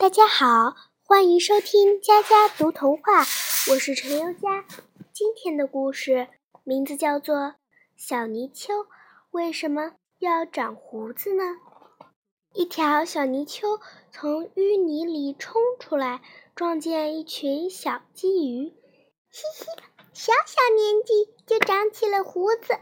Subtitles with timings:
[0.00, 3.18] 大家好，欢迎收听佳佳读童话，
[3.70, 4.64] 我是陈优佳。
[5.12, 6.26] 今天的故事
[6.64, 7.36] 名字叫做
[7.98, 8.86] 《小泥鳅
[9.30, 11.44] 为什么要长胡子呢》。
[12.54, 13.78] 一条小泥鳅
[14.10, 16.22] 从淤泥里冲出来，
[16.54, 18.70] 撞见一群小鲫鱼，
[19.30, 19.66] 嘻嘻，
[20.14, 22.78] 小小年纪就长起了胡子。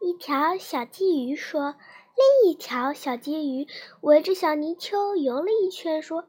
[0.00, 1.76] 一条小鲫鱼说
[2.42, 3.68] ：“另一条小鲫鱼
[4.00, 6.26] 围着小泥鳅游了一圈，说。”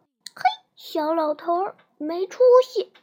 [0.82, 2.94] 小老头没出息！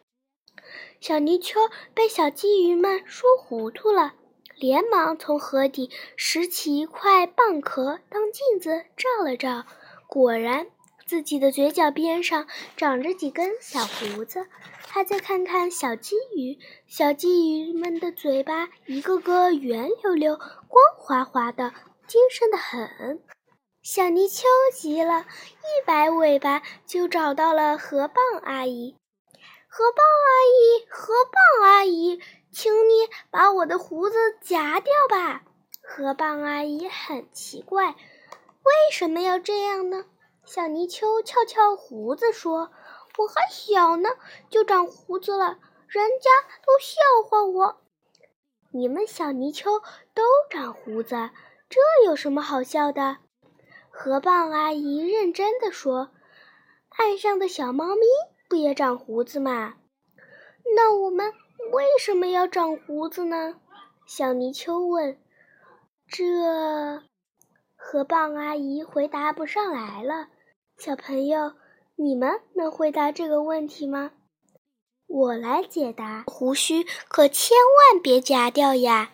[0.99, 4.15] 小泥鳅被小鲫鱼们说糊涂了，
[4.55, 9.67] 连忙从河底拾起一块蚌壳当镜子照了照，
[10.09, 10.69] 果然
[11.05, 12.47] 自己的嘴角边上
[12.79, 14.47] 长着几根小胡子。
[14.87, 21.75] 他再看看小鲫鱼，小鲫鱼们的嘴巴一个个圆溜溜、光滑滑的，
[22.09, 23.23] 精神的很。
[23.89, 28.97] 小泥鳅急了，一摆尾巴就找到了河蚌阿姨。
[29.69, 32.21] 河蚌阿姨，河蚌阿姨，
[32.51, 35.45] 请你把我的胡子夹掉吧。
[35.81, 40.05] 河蚌阿姨很奇怪，为什么要这样呢？
[40.45, 42.73] 小泥鳅翘翘胡子说
[43.19, 44.09] ：“我还小呢，
[44.51, 46.31] 就长胡子了，人家
[46.67, 47.77] 都笑话我。
[48.73, 49.81] 你们小泥鳅
[50.13, 51.31] 都长胡子，
[51.69, 53.19] 这有什么好笑的？”
[53.99, 56.11] 河蚌阿姨认真的说
[56.99, 58.03] ：“岸上的小猫咪
[58.47, 59.77] 不也长胡子吗？
[60.77, 61.33] 那我们
[61.73, 63.59] 为什么要长胡子呢？”
[64.07, 65.19] 小泥鳅问。
[66.07, 66.23] 这
[67.75, 70.29] 河蚌阿姨回答不上来了。
[70.77, 71.55] 小朋友，
[71.97, 74.11] 你们能回答这个问题吗？
[75.07, 76.23] 我来解答。
[76.27, 79.13] 胡须可千万别夹掉呀！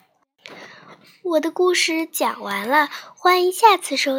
[1.22, 4.10] 我的故事讲完了，欢迎下次收。